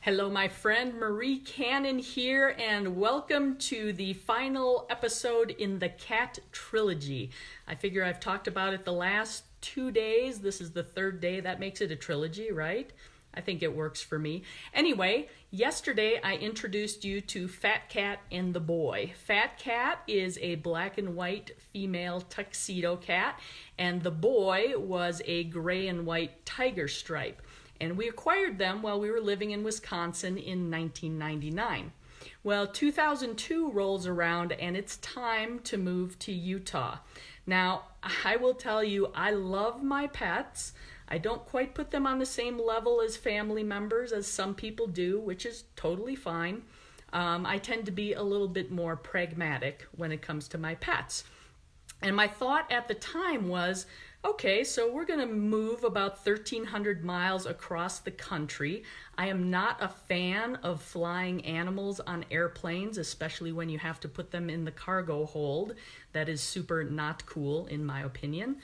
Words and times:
Hello, 0.00 0.30
my 0.30 0.46
friend 0.46 0.94
Marie 0.94 1.40
Cannon 1.40 1.98
here, 1.98 2.54
and 2.56 2.96
welcome 2.96 3.56
to 3.56 3.92
the 3.92 4.12
final 4.12 4.86
episode 4.88 5.50
in 5.50 5.80
the 5.80 5.88
Cat 5.88 6.38
Trilogy. 6.52 7.32
I 7.66 7.74
figure 7.74 8.04
I've 8.04 8.20
talked 8.20 8.46
about 8.46 8.72
it 8.72 8.84
the 8.84 8.92
last 8.92 9.42
two 9.60 9.90
days. 9.90 10.38
This 10.38 10.60
is 10.60 10.70
the 10.70 10.84
third 10.84 11.20
day. 11.20 11.40
That 11.40 11.58
makes 11.58 11.80
it 11.80 11.90
a 11.90 11.96
trilogy, 11.96 12.52
right? 12.52 12.92
I 13.34 13.40
think 13.40 13.60
it 13.60 13.74
works 13.74 14.00
for 14.00 14.20
me. 14.20 14.44
Anyway, 14.72 15.28
yesterday 15.50 16.20
I 16.22 16.36
introduced 16.36 17.04
you 17.04 17.20
to 17.22 17.48
Fat 17.48 17.88
Cat 17.88 18.20
and 18.30 18.54
the 18.54 18.60
Boy. 18.60 19.14
Fat 19.26 19.58
Cat 19.58 20.02
is 20.06 20.38
a 20.38 20.54
black 20.54 20.98
and 20.98 21.16
white 21.16 21.50
female 21.72 22.20
tuxedo 22.20 22.94
cat, 22.94 23.38
and 23.76 24.02
the 24.02 24.12
boy 24.12 24.74
was 24.76 25.22
a 25.24 25.42
gray 25.44 25.88
and 25.88 26.06
white 26.06 26.46
tiger 26.46 26.86
stripe 26.86 27.42
and 27.80 27.96
we 27.96 28.08
acquired 28.08 28.58
them 28.58 28.82
while 28.82 29.00
we 29.00 29.10
were 29.10 29.20
living 29.20 29.50
in 29.50 29.62
Wisconsin 29.62 30.36
in 30.36 30.70
1999. 30.70 31.92
Well, 32.42 32.66
2002 32.66 33.70
rolls 33.70 34.06
around 34.06 34.52
and 34.52 34.76
it's 34.76 34.96
time 34.98 35.60
to 35.60 35.76
move 35.76 36.18
to 36.20 36.32
Utah. 36.32 36.98
Now, 37.46 37.84
I 38.24 38.36
will 38.36 38.54
tell 38.54 38.84
you, 38.84 39.10
I 39.14 39.30
love 39.30 39.82
my 39.82 40.06
pets. 40.06 40.72
I 41.08 41.18
don't 41.18 41.44
quite 41.46 41.74
put 41.74 41.90
them 41.90 42.06
on 42.06 42.18
the 42.18 42.26
same 42.26 42.58
level 42.58 43.00
as 43.00 43.16
family 43.16 43.62
members 43.62 44.12
as 44.12 44.26
some 44.26 44.54
people 44.54 44.86
do, 44.86 45.20
which 45.20 45.46
is 45.46 45.64
totally 45.74 46.14
fine. 46.14 46.62
Um, 47.12 47.46
I 47.46 47.58
tend 47.58 47.86
to 47.86 47.92
be 47.92 48.12
a 48.12 48.22
little 48.22 48.48
bit 48.48 48.70
more 48.70 48.96
pragmatic 48.96 49.86
when 49.96 50.12
it 50.12 50.20
comes 50.20 50.48
to 50.48 50.58
my 50.58 50.74
pets. 50.74 51.24
And 52.02 52.14
my 52.14 52.28
thought 52.28 52.70
at 52.70 52.86
the 52.86 52.94
time 52.94 53.48
was 53.48 53.86
okay, 54.28 54.62
so 54.62 54.92
we're 54.92 55.06
going 55.06 55.20
to 55.20 55.26
move 55.26 55.84
about 55.84 56.24
1,300 56.24 57.02
miles 57.02 57.46
across 57.46 58.00
the 58.00 58.10
country. 58.10 58.82
I 59.16 59.28
am 59.28 59.48
not 59.48 59.78
a 59.80 59.88
fan 59.88 60.56
of 60.56 60.82
flying 60.82 61.44
animals 61.46 61.98
on 62.00 62.26
airplanes, 62.30 62.98
especially 62.98 63.52
when 63.52 63.70
you 63.70 63.78
have 63.78 64.00
to 64.00 64.08
put 64.08 64.30
them 64.30 64.50
in 64.50 64.64
the 64.64 64.70
cargo 64.70 65.24
hold. 65.24 65.74
That 66.12 66.28
is 66.28 66.42
super 66.42 66.84
not 66.84 67.24
cool, 67.24 67.66
in 67.66 67.84
my 67.84 68.02
opinion. 68.02 68.56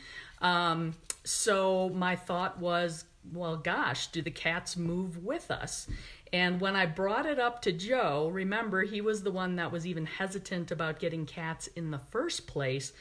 Um, 0.42 0.94
so 1.24 1.88
my 1.88 2.14
thought 2.14 2.58
was, 2.58 3.06
well, 3.32 3.56
gosh, 3.56 4.08
do 4.08 4.20
the 4.20 4.30
cats 4.30 4.76
move 4.76 5.24
with 5.24 5.50
us? 5.50 5.88
And 6.30 6.60
when 6.60 6.76
I 6.76 6.84
brought 6.84 7.24
it 7.24 7.38
up 7.38 7.62
to 7.62 7.72
Joe, 7.72 8.28
remember, 8.30 8.82
he 8.82 9.00
was 9.00 9.22
the 9.22 9.30
one 9.30 9.56
that 9.56 9.72
was 9.72 9.86
even 9.86 10.04
hesitant 10.04 10.70
about 10.70 10.98
getting 10.98 11.24
cats 11.24 11.68
in 11.68 11.90
the 11.90 12.00
first 12.10 12.46
place 12.46 12.92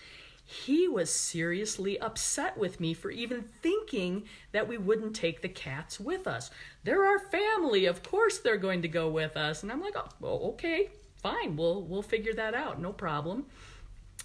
he 0.46 0.88
was 0.88 1.10
seriously 1.10 2.00
upset 2.00 2.58
with 2.58 2.80
me 2.80 2.94
for 2.94 3.10
even 3.10 3.44
thinking 3.62 4.24
that 4.52 4.68
we 4.68 4.78
wouldn't 4.78 5.16
take 5.16 5.42
the 5.42 5.50
cats 5.50 6.00
with 6.00 6.28
us. 6.28 6.52
They're 6.84 7.06
our 7.06 7.20
family. 7.20 7.86
Of 7.86 8.04
course 8.04 8.40
they're 8.40 8.58
going 8.58 8.82
to 8.82 8.88
go 8.88 9.10
with 9.10 9.38
us. 9.38 9.64
And 9.64 9.72
I'm 9.72 9.82
like, 9.82 9.96
oh, 9.96 10.50
okay, 10.50 10.90
fine. 11.22 11.56
We'll 11.56 11.84
we'll 11.84 12.02
figure 12.02 12.34
that 12.34 12.54
out. 12.54 12.82
No 12.82 12.92
problem. 12.92 13.46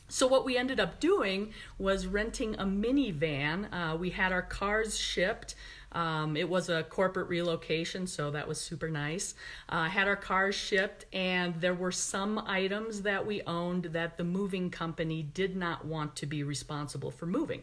So 0.08 0.26
what 0.26 0.44
we 0.44 0.56
ended 0.56 0.80
up 0.80 1.00
doing 1.00 1.52
was 1.78 2.06
renting 2.06 2.54
a 2.54 2.64
minivan. 2.64 3.68
Uh, 3.72 3.96
we 3.96 4.10
had 4.10 4.32
our 4.32 4.42
cars 4.42 4.98
shipped. 4.98 5.54
Um, 5.92 6.36
it 6.36 6.48
was 6.48 6.68
a 6.68 6.82
corporate 6.82 7.28
relocation, 7.28 8.06
so 8.06 8.30
that 8.30 8.46
was 8.46 8.60
super 8.60 8.88
nice. 8.88 9.34
Uh, 9.68 9.84
had 9.84 10.06
our 10.06 10.16
cars 10.16 10.54
shipped, 10.54 11.06
and 11.12 11.60
there 11.60 11.74
were 11.74 11.92
some 11.92 12.38
items 12.46 13.02
that 13.02 13.26
we 13.26 13.42
owned 13.42 13.84
that 13.84 14.18
the 14.18 14.24
moving 14.24 14.70
company 14.70 15.22
did 15.22 15.56
not 15.56 15.84
want 15.84 16.14
to 16.16 16.26
be 16.26 16.42
responsible 16.42 17.10
for 17.10 17.26
moving. 17.26 17.62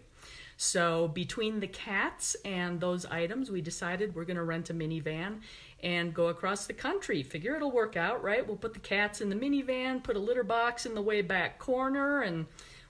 So 0.57 1.09
between 1.09 1.59
the 1.59 1.67
cats 1.67 2.35
and 2.45 2.79
those 2.79 3.05
items, 3.05 3.51
we 3.51 3.61
decided 3.61 4.15
we're 4.15 4.25
going 4.25 4.37
to 4.37 4.43
rent 4.43 4.69
a 4.69 4.73
minivan 4.73 5.41
and 5.83 6.13
go 6.13 6.27
across 6.27 6.65
the 6.65 6.73
country. 6.73 7.23
Figure 7.23 7.55
it'll 7.55 7.71
work 7.71 7.97
out, 7.97 8.23
right? 8.23 8.45
We'll 8.45 8.57
put 8.57 8.73
the 8.73 8.79
cats 8.79 9.21
in 9.21 9.29
the 9.29 9.35
minivan, 9.35 10.01
put 10.01 10.15
a 10.15 10.19
litter 10.19 10.43
box 10.43 10.85
in 10.85 10.95
the 10.95 11.01
way 11.01 11.21
back 11.21 11.59
corner, 11.59 12.21
and 12.21 12.45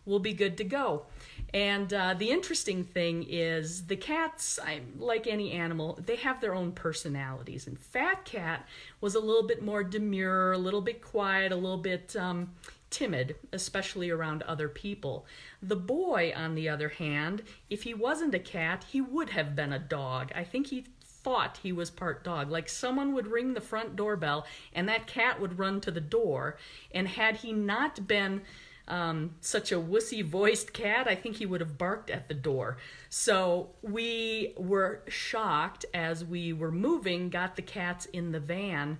we'll 0.05 0.19
be 0.19 0.33
good 0.33 0.57
to 0.57 0.63
go. 0.63 1.07
And 1.55 1.93
uh, 1.93 2.15
the 2.15 2.31
interesting 2.31 2.83
thing 2.83 3.25
is, 3.29 3.87
the 3.87 3.95
cats, 3.95 4.59
I, 4.61 4.81
like 4.99 5.25
any 5.25 5.53
animal, 5.53 5.97
they 6.05 6.17
have 6.17 6.41
their 6.41 6.53
own 6.53 6.73
personalities. 6.73 7.65
And 7.65 7.79
Fat 7.79 8.25
Cat 8.25 8.67
was 8.99 9.15
a 9.15 9.21
little 9.21 9.47
bit 9.47 9.63
more 9.63 9.81
demure, 9.81 10.51
a 10.51 10.57
little 10.57 10.81
bit 10.81 11.01
quiet, 11.01 11.53
a 11.53 11.55
little 11.55 11.77
bit 11.77 12.13
um, 12.17 12.51
timid, 12.89 13.37
especially 13.53 14.09
around 14.09 14.43
other 14.43 14.67
people. 14.67 15.25
The 15.61 15.77
boy, 15.77 16.33
on 16.35 16.55
the 16.55 16.67
other 16.67 16.89
hand, 16.89 17.41
if 17.69 17.83
he 17.83 17.93
wasn't 17.93 18.35
a 18.35 18.39
cat, 18.39 18.83
he 18.91 18.99
would 18.99 19.29
have 19.29 19.55
been 19.55 19.71
a 19.71 19.79
dog. 19.79 20.33
I 20.35 20.43
think 20.43 20.67
he 20.67 20.83
thought 20.99 21.61
he 21.63 21.71
was 21.71 21.89
part 21.89 22.25
dog. 22.25 22.51
Like 22.51 22.67
someone 22.67 23.13
would 23.13 23.27
ring 23.27 23.53
the 23.53 23.61
front 23.61 23.95
doorbell 23.95 24.45
and 24.73 24.89
that 24.89 25.07
cat 25.07 25.39
would 25.39 25.57
run 25.57 25.79
to 25.81 25.91
the 25.91 26.01
door. 26.01 26.57
And 26.93 27.07
had 27.07 27.37
he 27.37 27.53
not 27.53 28.07
been 28.07 28.41
um, 28.87 29.35
such 29.41 29.71
a 29.71 29.75
wussy 29.79 30.23
voiced 30.23 30.73
cat, 30.73 31.07
I 31.07 31.15
think 31.15 31.37
he 31.37 31.45
would 31.45 31.61
have 31.61 31.77
barked 31.77 32.09
at 32.09 32.27
the 32.27 32.33
door. 32.33 32.77
So 33.09 33.69
we 33.81 34.53
were 34.57 35.01
shocked 35.07 35.85
as 35.93 36.23
we 36.23 36.53
were 36.53 36.71
moving, 36.71 37.29
got 37.29 37.55
the 37.55 37.61
cats 37.61 38.05
in 38.05 38.31
the 38.31 38.39
van, 38.39 38.99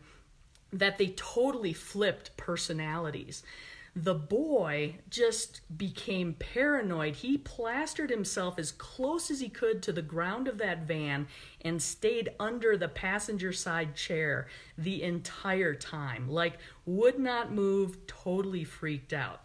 that 0.74 0.98
they 0.98 1.08
totally 1.16 1.74
flipped 1.74 2.36
personalities. 2.36 3.44
The 3.98 4.16
boy 4.16 4.96
just 5.10 5.62
became 5.78 6.34
paranoid. 6.34 7.16
He 7.16 7.38
plastered 7.38 8.10
himself 8.10 8.60
as 8.60 8.74
close 8.74 9.32
as 9.32 9.40
he 9.40 9.48
could 9.48 9.82
to 9.84 9.94
the 9.94 10.02
ground 10.02 10.50
of 10.50 10.58
that 10.58 10.86
van 10.86 11.28
and 11.62 11.82
stayed 11.82 12.32
under 12.38 12.76
the 12.76 12.90
passenger 12.90 13.54
side 13.54 13.96
chair 13.96 14.48
the 14.78 15.02
entire 15.02 15.74
time. 15.74 16.28
Like, 16.28 16.58
would 16.86 17.18
not 17.20 17.54
move, 17.54 18.06
totally 18.06 18.66
freaked 18.66 19.14
out. 19.14 19.44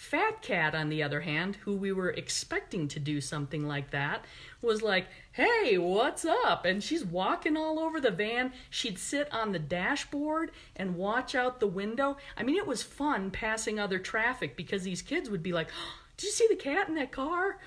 Fat 0.00 0.40
Cat, 0.40 0.74
on 0.74 0.88
the 0.88 1.02
other 1.02 1.20
hand, 1.20 1.56
who 1.56 1.76
we 1.76 1.92
were 1.92 2.08
expecting 2.08 2.88
to 2.88 2.98
do 2.98 3.20
something 3.20 3.68
like 3.68 3.90
that, 3.90 4.24
was 4.62 4.80
like, 4.80 5.06
hey, 5.32 5.76
what's 5.76 6.24
up? 6.24 6.64
And 6.64 6.82
she's 6.82 7.04
walking 7.04 7.54
all 7.54 7.78
over 7.78 8.00
the 8.00 8.10
van. 8.10 8.54
She'd 8.70 8.98
sit 8.98 9.30
on 9.30 9.52
the 9.52 9.58
dashboard 9.58 10.52
and 10.74 10.96
watch 10.96 11.34
out 11.34 11.60
the 11.60 11.66
window. 11.66 12.16
I 12.34 12.44
mean, 12.44 12.56
it 12.56 12.66
was 12.66 12.82
fun 12.82 13.30
passing 13.30 13.78
other 13.78 13.98
traffic 13.98 14.56
because 14.56 14.84
these 14.84 15.02
kids 15.02 15.28
would 15.28 15.42
be 15.42 15.52
like, 15.52 15.68
oh, 15.70 16.00
did 16.16 16.26
you 16.26 16.32
see 16.32 16.46
the 16.48 16.56
cat 16.56 16.88
in 16.88 16.94
that 16.94 17.12
car? 17.12 17.58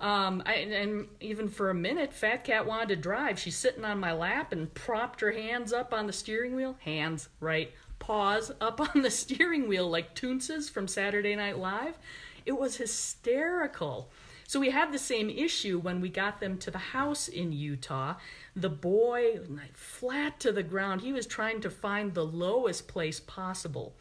Um, 0.00 0.44
I, 0.46 0.54
and 0.54 1.08
even 1.18 1.48
for 1.48 1.70
a 1.70 1.74
minute, 1.74 2.14
Fat 2.14 2.44
Cat 2.44 2.66
wanted 2.66 2.90
to 2.90 2.96
drive. 2.96 3.40
She's 3.40 3.56
sitting 3.56 3.84
on 3.84 3.98
my 3.98 4.12
lap 4.12 4.52
and 4.52 4.72
propped 4.74 5.20
her 5.22 5.32
hands 5.32 5.72
up 5.72 5.92
on 5.92 6.06
the 6.06 6.12
steering 6.12 6.54
wheel. 6.54 6.76
Hands, 6.84 7.28
right? 7.40 7.72
Paws 8.00 8.50
up 8.60 8.80
on 8.94 9.02
the 9.02 9.10
steering 9.10 9.68
wheel 9.68 9.88
like 9.88 10.16
Toonces 10.16 10.68
from 10.68 10.88
Saturday 10.88 11.36
Night 11.36 11.58
Live. 11.58 11.96
It 12.44 12.58
was 12.58 12.78
hysterical. 12.78 14.10
So 14.48 14.58
we 14.58 14.70
had 14.70 14.90
the 14.90 14.98
same 14.98 15.30
issue 15.30 15.78
when 15.78 16.00
we 16.00 16.08
got 16.08 16.40
them 16.40 16.58
to 16.58 16.72
the 16.72 16.78
house 16.78 17.28
in 17.28 17.52
Utah. 17.52 18.16
The 18.56 18.68
boy, 18.68 19.38
flat 19.74 20.40
to 20.40 20.50
the 20.50 20.64
ground, 20.64 21.02
he 21.02 21.12
was 21.12 21.28
trying 21.28 21.60
to 21.60 21.70
find 21.70 22.12
the 22.12 22.26
lowest 22.26 22.88
place 22.88 23.20
possible. 23.20 23.94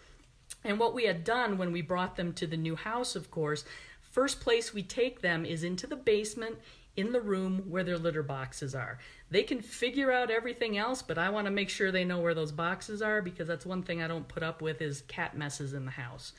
And 0.64 0.80
what 0.80 0.96
we 0.96 1.04
had 1.04 1.24
done 1.24 1.60
when 1.60 1.72
we 1.72 1.84
brought 1.84 2.16
them 2.16 2.34
to 2.34 2.48
the 2.48 2.58
new 2.58 2.76
house, 2.76 3.16
of 3.16 3.30
course, 3.30 3.64
first 4.02 4.40
place 4.40 4.74
we 4.74 4.82
take 4.82 5.22
them 5.22 5.46
is 5.46 5.64
into 5.64 5.86
the 5.86 5.96
basement 5.96 6.58
in 6.96 7.12
the 7.12 7.22
room 7.22 7.64
where 7.70 7.84
their 7.84 7.98
litter 7.98 8.24
boxes 8.24 8.76
are. 8.76 9.00
They 9.32 9.44
can 9.44 9.62
figure 9.62 10.12
out 10.12 10.32
everything 10.32 10.78
else, 10.78 11.02
but 11.02 11.18
I 11.18 11.30
want 11.30 11.46
to 11.46 11.52
make 11.52 11.70
sure 11.70 11.92
they 11.92 12.04
know 12.04 12.20
where 12.20 12.34
those 12.34 12.52
boxes 12.52 13.02
are 13.02 13.22
because 13.22 13.48
that's 13.48 13.66
one 13.66 13.84
thing 13.84 14.02
I 14.02 14.08
don't 14.08 14.28
put 14.28 14.44
up 14.44 14.62
with 14.62 14.82
is 14.82 15.02
cat 15.04 15.38
messes 15.38 15.74
in 15.74 15.86
the 15.86 15.92
house. 15.92 16.34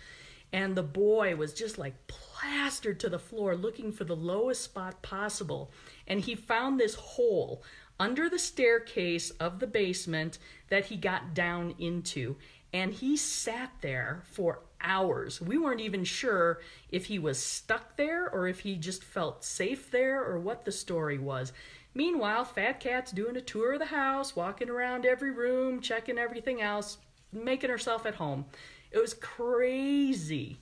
And 0.53 0.75
the 0.75 0.83
boy 0.83 1.37
was 1.37 1.55
just 1.55 1.79
like 1.79 2.07
plastered 2.09 2.99
to 3.01 3.09
the 3.09 3.19
floor 3.19 3.55
looking 3.55 3.93
for 3.93 4.05
the 4.05 4.17
lowest 4.17 4.63
spot 4.63 5.01
possible. 5.03 5.71
And 6.07 6.21
he 6.21 6.35
found 6.35 6.79
this 6.79 6.95
hole 6.95 7.63
under 8.01 8.29
the 8.29 8.39
staircase 8.39 9.31
of 9.33 9.61
the 9.61 9.67
basement 9.67 10.39
that 10.69 10.87
he 10.87 10.97
got 10.97 11.35
down 11.35 11.75
into. 11.79 12.37
And 12.73 12.93
he 12.93 13.17
sat 13.17 13.73
there 13.81 14.23
for 14.25 14.61
hours. 14.83 15.41
We 15.41 15.59
weren't 15.59 15.81
even 15.81 16.05
sure 16.05 16.61
if 16.91 17.07
he 17.07 17.19
was 17.19 17.39
stuck 17.39 17.97
there 17.97 18.29
or 18.29 18.49
if 18.49 18.61
he 18.61 18.77
just 18.77 19.05
felt 19.05 19.45
safe 19.45 19.91
there 19.91 20.23
or 20.23 20.39
what 20.39 20.65
the 20.65 20.73
story 20.73 21.19
was. 21.19 21.53
Meanwhile, 21.95 22.45
Fat 22.45 22.79
Cat's 22.81 23.11
doing 23.11 23.37
a 23.37 23.41
tour 23.41 23.73
of 23.73 23.81
the 23.81 23.87
house, 23.87 24.37
walking 24.37 24.71
around 24.71 25.05
every 25.05 25.31
room, 25.31 25.81
checking 25.81 26.19
everything 26.19 26.63
else, 26.63 26.99
making 27.33 27.71
herself 27.71 28.07
at 28.07 28.15
home. 28.15 28.45
It 28.91 28.99
was 28.99 29.15
crazy. 29.15 30.59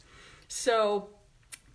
So, 0.49 1.11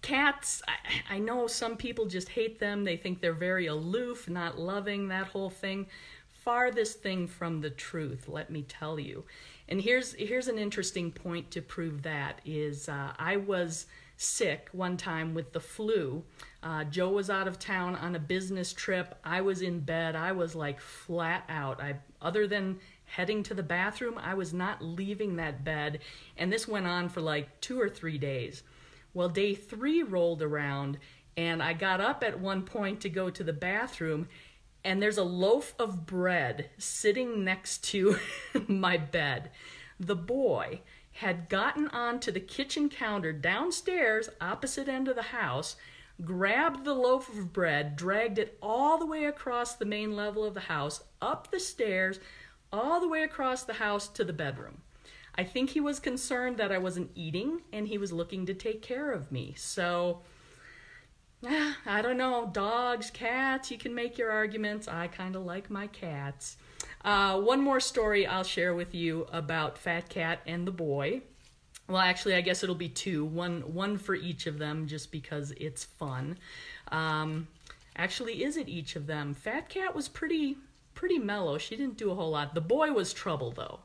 cats, 0.01 0.61
I, 0.67 1.15
I 1.15 1.19
know 1.19 1.47
some 1.47 1.77
people 1.77 2.05
just 2.05 2.29
hate 2.29 2.59
them. 2.59 2.83
They 2.83 2.97
think 2.97 3.21
they're 3.21 3.33
very 3.33 3.67
aloof, 3.67 4.27
not 4.27 4.59
loving, 4.59 5.07
that 5.09 5.27
whole 5.27 5.49
thing. 5.49 5.87
Farthest 6.43 7.01
thing 7.01 7.27
from 7.27 7.61
the 7.61 7.69
truth, 7.69 8.27
let 8.27 8.49
me 8.49 8.63
tell 8.63 8.99
you. 8.99 9.23
And 9.69 9.81
here's 9.81 10.13
here's 10.13 10.47
an 10.47 10.57
interesting 10.57 11.11
point 11.11 11.51
to 11.51 11.61
prove 11.61 12.03
that 12.03 12.41
is 12.45 12.89
uh, 12.89 13.13
I 13.17 13.37
was 13.37 13.85
sick 14.17 14.69
one 14.71 14.97
time 14.97 15.33
with 15.33 15.53
the 15.53 15.59
flu. 15.59 16.23
Uh, 16.61 16.83
Joe 16.85 17.09
was 17.09 17.29
out 17.29 17.47
of 17.47 17.59
town 17.59 17.95
on 17.95 18.15
a 18.15 18.19
business 18.19 18.73
trip. 18.73 19.15
I 19.23 19.41
was 19.41 19.61
in 19.61 19.79
bed. 19.79 20.15
I 20.15 20.31
was 20.31 20.55
like 20.55 20.79
flat 20.79 21.45
out. 21.49 21.81
I, 21.81 21.95
other 22.21 22.47
than 22.47 22.79
heading 23.05 23.43
to 23.43 23.53
the 23.53 23.63
bathroom, 23.63 24.17
I 24.17 24.33
was 24.33 24.53
not 24.53 24.83
leaving 24.83 25.35
that 25.37 25.63
bed. 25.63 25.99
And 26.37 26.51
this 26.51 26.67
went 26.67 26.87
on 26.87 27.09
for 27.09 27.21
like 27.21 27.61
two 27.61 27.79
or 27.79 27.89
three 27.89 28.17
days. 28.17 28.63
Well, 29.13 29.29
day 29.29 29.53
three 29.53 30.01
rolled 30.03 30.41
around, 30.41 30.97
and 31.37 31.61
I 31.61 31.73
got 31.73 32.01
up 32.01 32.23
at 32.23 32.39
one 32.39 32.63
point 32.63 33.01
to 33.01 33.09
go 33.09 33.29
to 33.29 33.43
the 33.43 33.53
bathroom, 33.53 34.27
and 34.83 35.01
there's 35.01 35.17
a 35.17 35.23
loaf 35.23 35.73
of 35.79 36.05
bread 36.05 36.69
sitting 36.77 37.43
next 37.43 37.83
to 37.85 38.17
my 38.67 38.97
bed. 38.97 39.51
The 39.99 40.15
boy 40.15 40.81
had 41.13 41.47
gotten 41.47 41.87
onto 41.89 42.31
the 42.31 42.39
kitchen 42.39 42.89
counter 42.89 43.31
downstairs, 43.31 44.29
opposite 44.41 44.87
end 44.87 45.07
of 45.07 45.15
the 45.15 45.21
house, 45.21 45.75
grabbed 46.23 46.85
the 46.85 46.93
loaf 46.93 47.29
of 47.29 47.53
bread, 47.53 47.95
dragged 47.95 48.39
it 48.39 48.57
all 48.61 48.97
the 48.97 49.05
way 49.05 49.25
across 49.25 49.75
the 49.75 49.85
main 49.85 50.15
level 50.15 50.43
of 50.43 50.53
the 50.53 50.61
house, 50.61 51.03
up 51.21 51.49
the 51.51 51.59
stairs, 51.59 52.19
all 52.71 52.99
the 52.99 53.07
way 53.07 53.23
across 53.23 53.63
the 53.63 53.73
house 53.73 54.07
to 54.07 54.23
the 54.23 54.33
bedroom. 54.33 54.81
I 55.35 55.43
think 55.43 55.71
he 55.71 55.79
was 55.79 55.99
concerned 55.99 56.57
that 56.57 56.71
I 56.71 56.77
wasn't 56.77 57.11
eating 57.15 57.61
and 57.71 57.87
he 57.87 57.97
was 57.97 58.11
looking 58.11 58.45
to 58.45 58.53
take 58.53 58.81
care 58.81 59.11
of 59.11 59.31
me. 59.31 59.53
So, 59.57 60.21
I 61.85 62.01
don't 62.01 62.17
know. 62.17 62.49
Dogs, 62.51 63.09
cats, 63.11 63.71
you 63.71 63.77
can 63.77 63.93
make 63.93 64.17
your 64.17 64.31
arguments. 64.31 64.87
I 64.87 65.07
kind 65.07 65.35
of 65.35 65.43
like 65.43 65.69
my 65.69 65.87
cats. 65.87 66.57
Uh, 67.03 67.39
one 67.39 67.61
more 67.61 67.79
story 67.79 68.25
I'll 68.25 68.43
share 68.43 68.73
with 68.73 68.95
you 68.95 69.27
about 69.31 69.77
Fat 69.77 70.09
Cat 70.09 70.39
and 70.45 70.65
the 70.65 70.71
boy. 70.71 71.21
Well, 71.89 72.01
actually, 72.01 72.35
I 72.35 72.41
guess 72.41 72.63
it'll 72.63 72.75
be 72.75 72.87
two. 72.87 73.25
One, 73.25 73.61
one 73.73 73.97
for 73.97 74.15
each 74.15 74.47
of 74.47 74.57
them, 74.57 74.87
just 74.87 75.11
because 75.11 75.51
it's 75.57 75.83
fun. 75.83 76.37
Um, 76.89 77.47
actually, 77.97 78.43
is 78.43 78.55
it 78.55 78.69
each 78.69 78.95
of 78.95 79.05
them? 79.05 79.33
Fat 79.33 79.67
Cat 79.67 79.93
was 79.93 80.07
pretty, 80.07 80.57
pretty 80.95 81.19
mellow. 81.19 81.57
She 81.57 81.75
didn't 81.75 81.97
do 81.97 82.09
a 82.11 82.15
whole 82.15 82.31
lot. 82.31 82.55
The 82.55 82.61
boy 82.61 82.93
was 82.93 83.11
trouble, 83.11 83.51
though. 83.51 83.79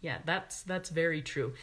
Yeah, 0.00 0.18
that's 0.24 0.62
that's 0.62 0.90
very 0.90 1.22
true 1.22 1.54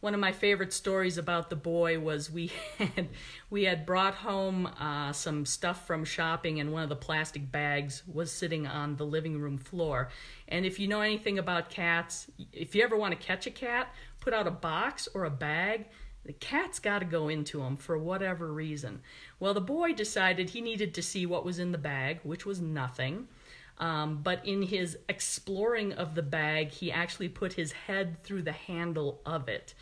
one 0.00 0.14
of 0.14 0.20
my 0.20 0.30
favorite 0.30 0.72
stories 0.72 1.18
about 1.18 1.50
the 1.50 1.56
boy 1.56 1.98
was 1.98 2.30
we 2.30 2.52
had 2.78 3.08
we 3.50 3.64
had 3.64 3.84
brought 3.84 4.14
home 4.14 4.66
uh, 4.78 5.12
some 5.12 5.44
stuff 5.44 5.86
from 5.86 6.04
shopping 6.04 6.60
and 6.60 6.72
one 6.72 6.82
of 6.82 6.88
the 6.88 6.96
plastic 6.96 7.50
bags 7.50 8.02
was 8.06 8.30
sitting 8.30 8.66
on 8.66 8.96
the 8.96 9.06
living 9.06 9.40
room 9.40 9.58
floor. 9.58 10.08
And 10.46 10.64
if 10.64 10.78
you 10.78 10.86
know 10.86 11.00
anything 11.00 11.38
about 11.38 11.70
cats 11.70 12.30
if 12.52 12.74
you 12.74 12.82
ever 12.82 12.96
want 12.96 13.18
to 13.18 13.26
catch 13.26 13.46
a 13.46 13.50
cat 13.50 13.92
put 14.20 14.32
out 14.32 14.46
a 14.46 14.52
box 14.52 15.08
or 15.14 15.24
a 15.24 15.30
bag 15.30 15.86
the 16.24 16.32
cat's 16.34 16.78
got 16.78 16.98
to 16.98 17.06
go 17.06 17.28
into 17.28 17.58
them 17.58 17.76
for 17.76 17.96
whatever 17.96 18.52
reason. 18.52 19.00
Well 19.40 19.54
the 19.54 19.60
boy 19.60 19.94
decided 19.94 20.50
he 20.50 20.60
needed 20.60 20.94
to 20.94 21.02
see 21.02 21.26
what 21.26 21.44
was 21.44 21.58
in 21.58 21.72
the 21.72 21.78
bag 21.78 22.20
which 22.22 22.46
was 22.46 22.60
nothing 22.60 23.26
um, 23.78 24.20
but 24.22 24.44
in 24.44 24.62
his 24.62 24.98
exploring 25.08 25.92
of 25.92 26.14
the 26.14 26.22
bag, 26.22 26.70
he 26.70 26.90
actually 26.90 27.28
put 27.28 27.52
his 27.52 27.72
head 27.72 28.22
through 28.24 28.42
the 28.42 28.52
handle 28.52 29.20
of 29.24 29.48
it. 29.48 29.74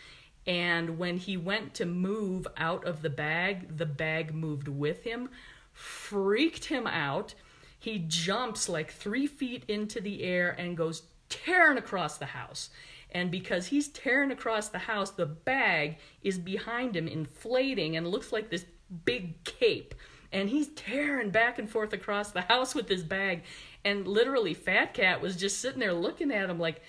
And 0.46 0.98
when 0.98 1.16
he 1.16 1.36
went 1.36 1.74
to 1.74 1.86
move 1.86 2.46
out 2.56 2.84
of 2.84 3.02
the 3.02 3.10
bag, 3.10 3.76
the 3.76 3.86
bag 3.86 4.34
moved 4.34 4.68
with 4.68 5.02
him, 5.02 5.30
freaked 5.72 6.66
him 6.66 6.86
out. 6.86 7.34
He 7.78 7.98
jumps 7.98 8.68
like 8.68 8.92
three 8.92 9.26
feet 9.26 9.64
into 9.66 10.00
the 10.00 10.22
air 10.22 10.50
and 10.50 10.76
goes 10.76 11.02
tearing 11.28 11.78
across 11.78 12.18
the 12.18 12.26
house. 12.26 12.70
And 13.10 13.30
because 13.30 13.68
he's 13.68 13.88
tearing 13.88 14.30
across 14.30 14.68
the 14.68 14.78
house, 14.78 15.10
the 15.10 15.26
bag 15.26 15.98
is 16.22 16.38
behind 16.38 16.96
him, 16.96 17.08
inflating, 17.08 17.96
and 17.96 18.06
looks 18.06 18.32
like 18.32 18.50
this 18.50 18.66
big 19.04 19.42
cape. 19.44 19.94
And 20.32 20.48
he's 20.48 20.68
tearing 20.68 21.30
back 21.30 21.58
and 21.58 21.70
forth 21.70 21.92
across 21.92 22.32
the 22.32 22.42
house 22.42 22.74
with 22.74 22.88
his 22.88 23.02
bag 23.02 23.44
and 23.86 24.06
literally 24.06 24.52
fat 24.52 24.92
cat 24.92 25.22
was 25.22 25.36
just 25.36 25.60
sitting 25.60 25.78
there 25.78 25.94
looking 25.94 26.32
at 26.32 26.50
him 26.50 26.58
like 26.58 26.82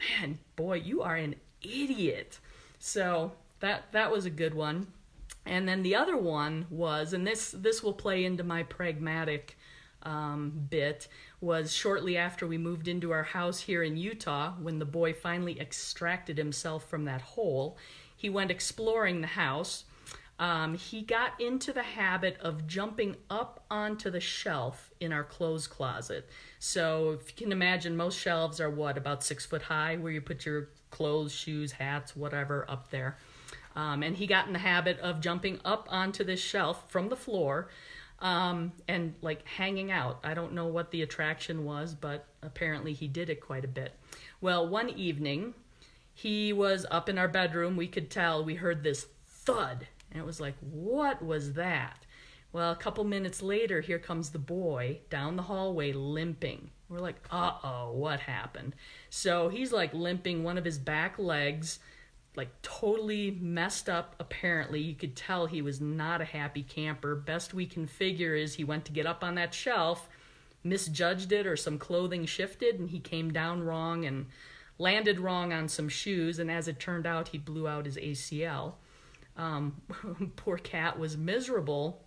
man 0.00 0.38
boy 0.56 0.76
you 0.76 1.02
are 1.02 1.14
an 1.14 1.34
idiot. 1.62 2.40
So 2.78 3.32
that 3.60 3.92
that 3.92 4.10
was 4.10 4.24
a 4.24 4.30
good 4.30 4.54
one. 4.54 4.88
And 5.44 5.68
then 5.68 5.82
the 5.82 5.94
other 5.94 6.16
one 6.16 6.66
was 6.70 7.12
and 7.12 7.26
this 7.26 7.50
this 7.50 7.82
will 7.82 7.92
play 7.92 8.24
into 8.24 8.42
my 8.42 8.62
pragmatic 8.62 9.58
um, 10.04 10.52
bit 10.70 11.08
was 11.40 11.74
shortly 11.74 12.16
after 12.16 12.46
we 12.46 12.56
moved 12.56 12.88
into 12.88 13.10
our 13.10 13.24
house 13.24 13.60
here 13.60 13.82
in 13.82 13.96
Utah 13.96 14.52
when 14.60 14.78
the 14.78 14.84
boy 14.84 15.12
finally 15.12 15.60
extracted 15.60 16.38
himself 16.38 16.88
from 16.88 17.04
that 17.04 17.20
hole 17.20 17.76
he 18.16 18.30
went 18.30 18.50
exploring 18.50 19.20
the 19.20 19.26
house 19.26 19.84
um, 20.38 20.74
he 20.74 21.02
got 21.02 21.40
into 21.40 21.72
the 21.72 21.82
habit 21.82 22.38
of 22.40 22.66
jumping 22.66 23.16
up 23.28 23.64
onto 23.70 24.08
the 24.10 24.20
shelf 24.20 24.90
in 25.00 25.12
our 25.12 25.24
clothes 25.24 25.66
closet. 25.66 26.28
So 26.60 27.18
if 27.20 27.28
you 27.28 27.44
can 27.44 27.52
imagine, 27.52 27.96
most 27.96 28.18
shelves 28.18 28.60
are 28.60 28.70
what, 28.70 28.96
about 28.96 29.24
six 29.24 29.44
foot 29.44 29.62
high, 29.62 29.96
where 29.96 30.12
you 30.12 30.20
put 30.20 30.46
your 30.46 30.68
clothes, 30.90 31.32
shoes, 31.32 31.72
hats, 31.72 32.14
whatever 32.14 32.64
up 32.68 32.90
there. 32.90 33.16
Um, 33.74 34.02
and 34.02 34.16
he 34.16 34.26
got 34.26 34.46
in 34.46 34.52
the 34.52 34.60
habit 34.60 34.98
of 35.00 35.20
jumping 35.20 35.60
up 35.64 35.88
onto 35.90 36.22
this 36.24 36.40
shelf 36.40 36.88
from 36.88 37.08
the 37.08 37.16
floor 37.16 37.68
um, 38.20 38.72
and 38.86 39.14
like 39.22 39.46
hanging 39.46 39.90
out. 39.90 40.20
I 40.22 40.34
don't 40.34 40.52
know 40.52 40.66
what 40.66 40.90
the 40.92 41.02
attraction 41.02 41.64
was, 41.64 41.94
but 41.94 42.26
apparently 42.42 42.92
he 42.92 43.08
did 43.08 43.28
it 43.28 43.40
quite 43.40 43.64
a 43.64 43.68
bit. 43.68 43.94
Well, 44.40 44.68
one 44.68 44.88
evening, 44.88 45.54
he 46.14 46.52
was 46.52 46.86
up 46.90 47.08
in 47.08 47.18
our 47.18 47.28
bedroom. 47.28 47.76
We 47.76 47.88
could 47.88 48.08
tell, 48.08 48.44
we 48.44 48.56
heard 48.56 48.82
this 48.82 49.06
thud 49.26 49.88
and 50.10 50.20
it 50.20 50.26
was 50.26 50.40
like, 50.40 50.54
what 50.60 51.24
was 51.24 51.54
that? 51.54 52.06
Well, 52.52 52.72
a 52.72 52.76
couple 52.76 53.04
minutes 53.04 53.42
later, 53.42 53.80
here 53.80 53.98
comes 53.98 54.30
the 54.30 54.38
boy 54.38 55.00
down 55.10 55.36
the 55.36 55.42
hallway 55.42 55.92
limping. 55.92 56.70
We're 56.88 57.00
like, 57.00 57.16
uh 57.30 57.52
oh, 57.62 57.92
what 57.92 58.20
happened? 58.20 58.74
So 59.10 59.50
he's 59.50 59.72
like 59.72 59.92
limping 59.92 60.42
one 60.42 60.56
of 60.56 60.64
his 60.64 60.78
back 60.78 61.18
legs, 61.18 61.78
like 62.36 62.48
totally 62.62 63.32
messed 63.32 63.90
up, 63.90 64.16
apparently. 64.18 64.80
You 64.80 64.94
could 64.94 65.14
tell 65.14 65.44
he 65.46 65.60
was 65.60 65.80
not 65.80 66.22
a 66.22 66.26
happy 66.26 66.62
camper. 66.62 67.14
Best 67.14 67.52
we 67.52 67.66
can 67.66 67.86
figure 67.86 68.34
is 68.34 68.54
he 68.54 68.64
went 68.64 68.86
to 68.86 68.92
get 68.92 69.06
up 69.06 69.22
on 69.22 69.34
that 69.34 69.52
shelf, 69.52 70.08
misjudged 70.64 71.30
it, 71.32 71.46
or 71.46 71.56
some 71.56 71.78
clothing 71.78 72.24
shifted, 72.24 72.78
and 72.78 72.88
he 72.88 73.00
came 73.00 73.30
down 73.30 73.62
wrong 73.62 74.06
and 74.06 74.26
landed 74.78 75.20
wrong 75.20 75.52
on 75.52 75.68
some 75.68 75.90
shoes. 75.90 76.38
And 76.38 76.50
as 76.50 76.66
it 76.66 76.80
turned 76.80 77.06
out, 77.06 77.28
he 77.28 77.38
blew 77.38 77.68
out 77.68 77.84
his 77.84 77.98
ACL. 77.98 78.74
Um, 79.38 79.80
poor 80.36 80.58
cat 80.58 80.98
was 80.98 81.16
miserable, 81.16 82.02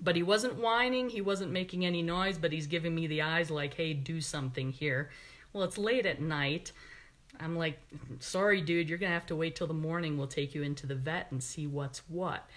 but 0.00 0.16
he 0.16 0.22
wasn't 0.22 0.58
whining, 0.58 1.10
he 1.10 1.20
wasn't 1.20 1.52
making 1.52 1.86
any 1.86 2.02
noise, 2.02 2.38
but 2.38 2.52
he's 2.52 2.66
giving 2.66 2.94
me 2.94 3.06
the 3.06 3.22
eyes 3.22 3.50
like, 3.50 3.74
hey, 3.74 3.92
do 3.92 4.20
something 4.20 4.72
here. 4.72 5.10
Well, 5.52 5.62
it's 5.62 5.78
late 5.78 6.06
at 6.06 6.20
night. 6.20 6.72
I'm 7.38 7.56
like, 7.56 7.78
sorry, 8.18 8.60
dude, 8.60 8.88
you're 8.88 8.98
going 8.98 9.10
to 9.10 9.14
have 9.14 9.26
to 9.26 9.36
wait 9.36 9.54
till 9.56 9.66
the 9.66 9.74
morning. 9.74 10.16
We'll 10.18 10.26
take 10.26 10.54
you 10.54 10.62
into 10.62 10.86
the 10.86 10.94
vet 10.94 11.28
and 11.30 11.42
see 11.42 11.66
what's 11.66 12.00
what. 12.08 12.48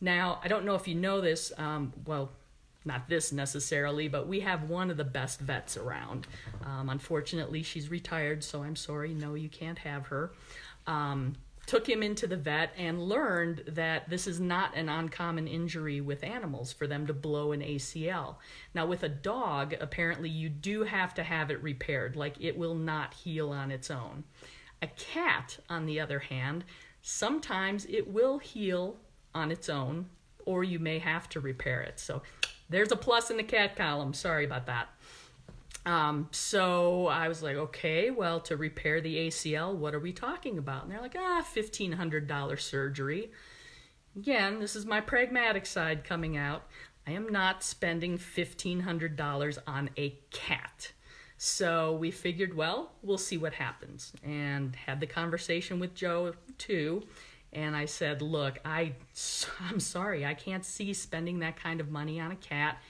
Now, 0.00 0.40
I 0.44 0.48
don't 0.48 0.64
know 0.64 0.74
if 0.74 0.86
you 0.86 0.94
know 0.94 1.20
this. 1.20 1.52
Um, 1.56 1.92
well, 2.06 2.30
not 2.84 3.08
this 3.08 3.32
necessarily, 3.32 4.08
but 4.08 4.26
we 4.26 4.40
have 4.40 4.68
one 4.68 4.90
of 4.90 4.96
the 4.96 5.04
best 5.04 5.40
vets 5.40 5.76
around. 5.76 6.26
Um, 6.64 6.88
unfortunately, 6.88 7.62
she's 7.62 7.90
retired, 7.90 8.44
so 8.44 8.62
I'm 8.62 8.76
sorry. 8.76 9.12
No, 9.12 9.34
you 9.34 9.48
can't 9.48 9.78
have 9.78 10.06
her. 10.06 10.32
Um, 10.86 11.36
took 11.68 11.86
him 11.86 12.02
into 12.02 12.26
the 12.26 12.36
vet 12.36 12.72
and 12.78 13.02
learned 13.02 13.62
that 13.68 14.08
this 14.08 14.26
is 14.26 14.40
not 14.40 14.74
an 14.74 14.88
uncommon 14.88 15.46
injury 15.46 16.00
with 16.00 16.24
animals 16.24 16.72
for 16.72 16.86
them 16.86 17.06
to 17.06 17.12
blow 17.12 17.52
an 17.52 17.60
ACL. 17.60 18.36
Now, 18.74 18.86
with 18.86 19.02
a 19.02 19.08
dog, 19.08 19.74
apparently 19.78 20.30
you 20.30 20.48
do 20.48 20.84
have 20.84 21.12
to 21.14 21.22
have 21.22 21.50
it 21.50 21.62
repaired, 21.62 22.16
like 22.16 22.36
it 22.40 22.56
will 22.56 22.74
not 22.74 23.12
heal 23.12 23.50
on 23.50 23.70
its 23.70 23.90
own. 23.90 24.24
A 24.80 24.86
cat, 24.86 25.58
on 25.68 25.84
the 25.84 26.00
other 26.00 26.20
hand, 26.20 26.64
sometimes 27.02 27.84
it 27.84 28.08
will 28.10 28.38
heal 28.38 28.96
on 29.34 29.50
its 29.50 29.68
own, 29.68 30.06
or 30.46 30.64
you 30.64 30.78
may 30.78 30.98
have 30.98 31.28
to 31.28 31.40
repair 31.40 31.82
it. 31.82 32.00
So 32.00 32.22
there's 32.70 32.92
a 32.92 32.96
plus 32.96 33.30
in 33.30 33.36
the 33.36 33.42
cat 33.42 33.76
column. 33.76 34.14
Sorry 34.14 34.46
about 34.46 34.64
that. 34.66 34.88
Um, 35.86 36.28
so 36.32 37.06
I 37.06 37.28
was 37.28 37.42
like, 37.42 37.56
okay, 37.56 38.10
well, 38.10 38.40
to 38.40 38.56
repair 38.56 39.00
the 39.00 39.28
ACL, 39.28 39.74
what 39.74 39.94
are 39.94 40.00
we 40.00 40.12
talking 40.12 40.58
about? 40.58 40.82
And 40.82 40.92
they're 40.92 41.00
like, 41.00 41.16
ah, 41.16 41.42
$1,500 41.54 42.60
surgery. 42.60 43.30
Again, 44.14 44.58
this 44.58 44.76
is 44.76 44.84
my 44.84 45.00
pragmatic 45.00 45.64
side 45.64 46.04
coming 46.04 46.36
out. 46.36 46.66
I 47.06 47.12
am 47.12 47.28
not 47.30 47.62
spending 47.62 48.18
$1,500 48.18 49.58
on 49.66 49.90
a 49.96 50.18
cat. 50.30 50.92
So 51.38 51.96
we 51.96 52.10
figured, 52.10 52.54
well, 52.54 52.92
we'll 53.02 53.16
see 53.16 53.38
what 53.38 53.54
happens. 53.54 54.12
And 54.22 54.76
had 54.76 55.00
the 55.00 55.06
conversation 55.06 55.80
with 55.80 55.94
Joe 55.94 56.34
too. 56.58 57.04
And 57.52 57.74
I 57.74 57.86
said, 57.86 58.20
look, 58.20 58.58
I, 58.64 58.92
I'm 59.60 59.80
sorry, 59.80 60.26
I 60.26 60.34
can't 60.34 60.66
see 60.66 60.92
spending 60.92 61.38
that 61.38 61.56
kind 61.56 61.80
of 61.80 61.90
money 61.90 62.20
on 62.20 62.32
a 62.32 62.36
cat 62.36 62.82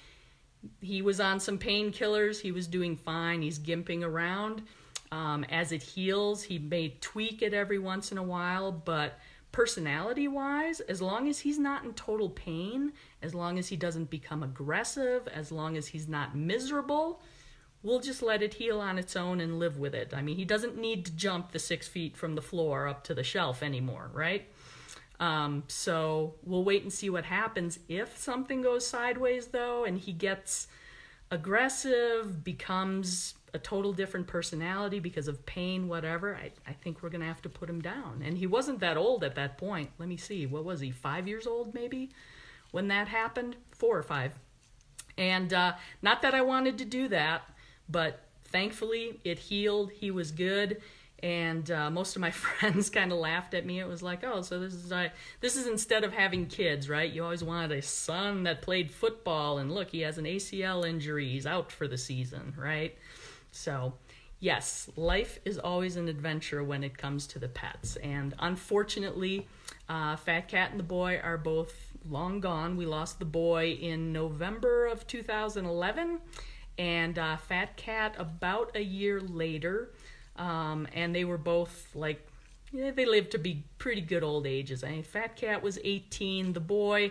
he 0.80 1.02
was 1.02 1.20
on 1.20 1.40
some 1.40 1.58
painkillers. 1.58 2.40
He 2.40 2.52
was 2.52 2.66
doing 2.66 2.96
fine. 2.96 3.42
He's 3.42 3.58
gimping 3.58 4.02
around. 4.02 4.62
Um, 5.10 5.44
as 5.44 5.72
it 5.72 5.82
heals, 5.82 6.42
he 6.42 6.58
may 6.58 6.96
tweak 7.00 7.42
it 7.42 7.54
every 7.54 7.78
once 7.78 8.12
in 8.12 8.18
a 8.18 8.22
while, 8.22 8.70
but 8.70 9.18
personality 9.52 10.28
wise, 10.28 10.80
as 10.80 11.00
long 11.00 11.28
as 11.28 11.40
he's 11.40 11.58
not 11.58 11.84
in 11.84 11.94
total 11.94 12.28
pain, 12.28 12.92
as 13.22 13.34
long 13.34 13.58
as 13.58 13.68
he 13.68 13.76
doesn't 13.76 14.10
become 14.10 14.42
aggressive, 14.42 15.26
as 15.28 15.50
long 15.50 15.76
as 15.76 15.88
he's 15.88 16.08
not 16.08 16.36
miserable, 16.36 17.22
we'll 17.82 18.00
just 18.00 18.22
let 18.22 18.42
it 18.42 18.54
heal 18.54 18.80
on 18.80 18.98
its 18.98 19.16
own 19.16 19.40
and 19.40 19.58
live 19.58 19.78
with 19.78 19.94
it. 19.94 20.12
I 20.14 20.20
mean, 20.20 20.36
he 20.36 20.44
doesn't 20.44 20.76
need 20.76 21.06
to 21.06 21.12
jump 21.12 21.52
the 21.52 21.58
six 21.58 21.88
feet 21.88 22.16
from 22.16 22.34
the 22.34 22.42
floor 22.42 22.86
up 22.86 23.04
to 23.04 23.14
the 23.14 23.24
shelf 23.24 23.62
anymore, 23.62 24.10
right? 24.12 24.46
Um, 25.20 25.64
so 25.66 26.34
we'll 26.44 26.64
wait 26.64 26.82
and 26.82 26.92
see 26.92 27.10
what 27.10 27.24
happens. 27.24 27.78
If 27.88 28.16
something 28.16 28.62
goes 28.62 28.86
sideways, 28.86 29.48
though, 29.48 29.84
and 29.84 29.98
he 29.98 30.12
gets 30.12 30.68
aggressive, 31.30 32.44
becomes 32.44 33.34
a 33.54 33.58
total 33.58 33.92
different 33.92 34.26
personality 34.26 35.00
because 35.00 35.26
of 35.26 35.44
pain, 35.46 35.88
whatever, 35.88 36.36
I, 36.36 36.52
I 36.66 36.72
think 36.72 37.02
we're 37.02 37.08
going 37.08 37.22
to 37.22 37.26
have 37.26 37.42
to 37.42 37.48
put 37.48 37.68
him 37.68 37.80
down. 37.80 38.22
And 38.24 38.38
he 38.38 38.46
wasn't 38.46 38.80
that 38.80 38.96
old 38.96 39.24
at 39.24 39.34
that 39.36 39.58
point. 39.58 39.90
Let 39.98 40.08
me 40.08 40.16
see. 40.16 40.46
What 40.46 40.64
was 40.64 40.80
he? 40.80 40.90
Five 40.90 41.26
years 41.26 41.46
old, 41.46 41.74
maybe, 41.74 42.10
when 42.70 42.88
that 42.88 43.08
happened? 43.08 43.56
Four 43.72 43.98
or 43.98 44.02
five. 44.02 44.38
And 45.16 45.52
uh, 45.52 45.74
not 46.02 46.22
that 46.22 46.34
I 46.34 46.42
wanted 46.42 46.78
to 46.78 46.84
do 46.84 47.08
that, 47.08 47.42
but 47.88 48.20
thankfully 48.44 49.18
it 49.24 49.38
healed. 49.38 49.90
He 49.92 50.10
was 50.10 50.30
good 50.30 50.80
and 51.22 51.70
uh, 51.70 51.90
most 51.90 52.16
of 52.16 52.20
my 52.20 52.30
friends 52.30 52.90
kind 52.90 53.12
of 53.12 53.18
laughed 53.18 53.54
at 53.54 53.66
me. 53.66 53.80
It 53.80 53.88
was 53.88 54.02
like, 54.02 54.24
oh, 54.24 54.42
so 54.42 54.60
this 54.60 54.74
is 54.74 54.92
uh, 54.92 55.08
this 55.40 55.56
is 55.56 55.66
instead 55.66 56.04
of 56.04 56.12
having 56.12 56.46
kids, 56.46 56.88
right? 56.88 57.10
You 57.10 57.24
always 57.24 57.44
wanted 57.44 57.72
a 57.72 57.82
son 57.82 58.44
that 58.44 58.62
played 58.62 58.90
football, 58.90 59.58
and 59.58 59.72
look, 59.72 59.90
he 59.90 60.00
has 60.00 60.18
an 60.18 60.24
ACL 60.24 60.88
injury. 60.88 61.28
He's 61.28 61.46
out 61.46 61.72
for 61.72 61.88
the 61.88 61.98
season, 61.98 62.54
right? 62.56 62.96
So, 63.50 63.94
yes, 64.40 64.88
life 64.96 65.38
is 65.44 65.58
always 65.58 65.96
an 65.96 66.08
adventure 66.08 66.62
when 66.62 66.84
it 66.84 66.96
comes 66.96 67.26
to 67.28 67.38
the 67.38 67.48
pets, 67.48 67.96
and 67.96 68.34
unfortunately, 68.38 69.46
uh, 69.88 70.16
Fat 70.16 70.48
Cat 70.48 70.70
and 70.70 70.78
the 70.78 70.84
boy 70.84 71.20
are 71.22 71.38
both 71.38 71.74
long 72.08 72.40
gone. 72.40 72.76
We 72.76 72.86
lost 72.86 73.18
the 73.18 73.24
boy 73.24 73.76
in 73.80 74.12
November 74.12 74.86
of 74.86 75.06
2011, 75.06 76.20
and 76.78 77.18
uh, 77.18 77.36
Fat 77.38 77.76
Cat 77.76 78.14
about 78.18 78.76
a 78.76 78.82
year 78.82 79.20
later. 79.20 79.90
Um, 80.38 80.86
and 80.94 81.14
they 81.14 81.24
were 81.24 81.38
both 81.38 81.88
like, 81.94 82.26
yeah, 82.72 82.92
they 82.92 83.04
lived 83.06 83.32
to 83.32 83.38
be 83.38 83.64
pretty 83.78 84.00
good 84.00 84.22
old 84.22 84.46
ages. 84.46 84.84
I 84.84 84.90
mean, 84.90 85.02
Fat 85.02 85.36
Cat 85.36 85.62
was 85.62 85.78
18. 85.82 86.52
The 86.52 86.60
boy, 86.60 87.10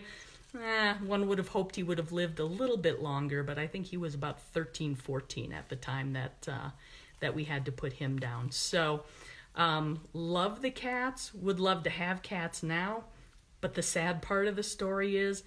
eh, 0.60 0.94
one 1.06 1.28
would 1.28 1.38
have 1.38 1.50
hoped 1.50 1.76
he 1.76 1.84
would 1.84 1.98
have 1.98 2.12
lived 2.12 2.40
a 2.40 2.46
little 2.46 2.78
bit 2.78 3.02
longer, 3.02 3.44
but 3.44 3.60
I 3.60 3.68
think 3.68 3.88
he 3.88 3.98
was 3.98 4.16
about 4.16 4.42
13, 4.42 4.96
14 4.96 5.52
at 5.52 5.70
the 5.70 5.76
time 5.76 6.14
that 6.14 6.48
uh, 6.50 6.70
that 7.20 7.36
we 7.36 7.46
had 7.46 7.66
to 7.66 7.72
put 7.72 7.94
him 7.94 8.20
down. 8.20 8.52
So, 8.52 9.04
um, 9.56 10.02
love 10.14 10.62
the 10.62 10.70
cats. 10.70 11.34
Would 11.34 11.60
love 11.60 11.84
to 11.84 11.90
have 11.90 12.22
cats 12.22 12.62
now, 12.62 13.06
but 13.60 13.74
the 13.74 13.82
sad 13.82 14.22
part 14.22 14.48
of 14.48 14.56
the 14.56 14.64
story 14.64 15.18
is, 15.18 15.44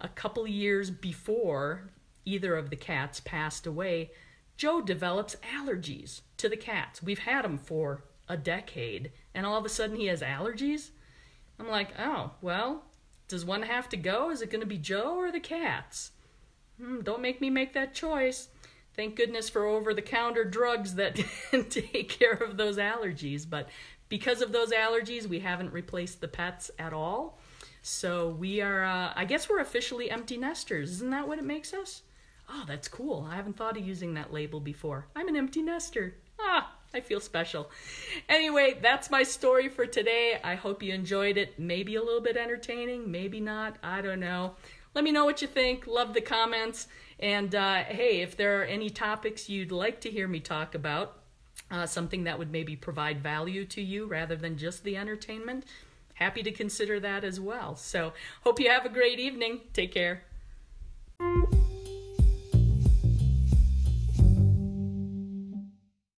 a 0.00 0.08
couple 0.08 0.46
years 0.46 0.90
before 0.90 1.90
either 2.26 2.54
of 2.56 2.68
the 2.68 2.76
cats 2.76 3.20
passed 3.20 3.66
away, 3.66 4.10
Joe 4.56 4.80
develops 4.80 5.36
allergies 5.56 6.20
to 6.44 6.48
the 6.50 6.56
cats. 6.58 7.02
We've 7.02 7.20
had 7.20 7.42
him 7.42 7.56
for 7.56 8.04
a 8.28 8.36
decade, 8.36 9.12
and 9.34 9.46
all 9.46 9.56
of 9.56 9.64
a 9.64 9.70
sudden 9.70 9.96
he 9.96 10.06
has 10.06 10.20
allergies. 10.20 10.90
I'm 11.58 11.68
like, 11.68 11.88
oh, 11.98 12.32
well, 12.42 12.84
does 13.28 13.46
one 13.46 13.62
have 13.62 13.88
to 13.88 13.96
go? 13.96 14.30
Is 14.30 14.42
it 14.42 14.50
going 14.50 14.60
to 14.60 14.66
be 14.66 14.76
Joe 14.76 15.16
or 15.16 15.32
the 15.32 15.40
cats? 15.40 16.12
Hmm, 16.78 17.00
don't 17.00 17.22
make 17.22 17.40
me 17.40 17.48
make 17.48 17.72
that 17.72 17.94
choice. 17.94 18.48
Thank 18.94 19.16
goodness 19.16 19.48
for 19.48 19.64
over 19.64 19.94
the 19.94 20.02
counter 20.02 20.44
drugs 20.44 20.96
that 20.96 21.18
take 21.70 22.10
care 22.10 22.34
of 22.34 22.58
those 22.58 22.76
allergies. 22.76 23.48
But 23.48 23.70
because 24.10 24.42
of 24.42 24.52
those 24.52 24.70
allergies, 24.70 25.26
we 25.26 25.40
haven't 25.40 25.72
replaced 25.72 26.20
the 26.20 26.28
pets 26.28 26.70
at 26.78 26.92
all. 26.92 27.38
So 27.80 28.28
we 28.28 28.60
are, 28.60 28.84
uh, 28.84 29.14
I 29.16 29.24
guess 29.24 29.48
we're 29.48 29.60
officially 29.60 30.10
empty 30.10 30.36
nesters. 30.36 30.90
Isn't 30.90 31.10
that 31.10 31.26
what 31.26 31.38
it 31.38 31.44
makes 31.44 31.72
us? 31.72 32.02
Oh, 32.50 32.64
that's 32.66 32.88
cool. 32.88 33.26
I 33.30 33.36
haven't 33.36 33.56
thought 33.56 33.78
of 33.78 33.86
using 33.86 34.12
that 34.14 34.32
label 34.32 34.60
before. 34.60 35.06
I'm 35.16 35.28
an 35.28 35.36
empty 35.36 35.62
nester. 35.62 36.16
Ah, 36.40 36.72
I 36.92 37.00
feel 37.00 37.20
special. 37.20 37.70
Anyway, 38.28 38.78
that's 38.80 39.10
my 39.10 39.22
story 39.22 39.68
for 39.68 39.86
today. 39.86 40.38
I 40.42 40.54
hope 40.54 40.82
you 40.82 40.92
enjoyed 40.92 41.36
it. 41.36 41.58
Maybe 41.58 41.96
a 41.96 42.02
little 42.02 42.20
bit 42.20 42.36
entertaining, 42.36 43.10
maybe 43.10 43.40
not. 43.40 43.76
I 43.82 44.00
don't 44.00 44.20
know. 44.20 44.54
Let 44.94 45.04
me 45.04 45.10
know 45.10 45.24
what 45.24 45.42
you 45.42 45.48
think. 45.48 45.86
Love 45.86 46.14
the 46.14 46.20
comments. 46.20 46.86
And 47.18 47.54
uh, 47.54 47.84
hey, 47.84 48.20
if 48.20 48.36
there 48.36 48.60
are 48.60 48.64
any 48.64 48.90
topics 48.90 49.48
you'd 49.48 49.72
like 49.72 50.00
to 50.02 50.10
hear 50.10 50.28
me 50.28 50.40
talk 50.40 50.74
about, 50.74 51.18
uh, 51.70 51.86
something 51.86 52.24
that 52.24 52.38
would 52.38 52.52
maybe 52.52 52.76
provide 52.76 53.22
value 53.22 53.64
to 53.64 53.80
you 53.80 54.06
rather 54.06 54.36
than 54.36 54.56
just 54.56 54.84
the 54.84 54.96
entertainment, 54.96 55.64
happy 56.14 56.42
to 56.42 56.52
consider 56.52 57.00
that 57.00 57.24
as 57.24 57.40
well. 57.40 57.74
So, 57.76 58.12
hope 58.42 58.60
you 58.60 58.70
have 58.70 58.84
a 58.84 58.90
great 58.90 59.18
evening. 59.18 59.60
Take 59.72 59.92
care. 59.92 60.22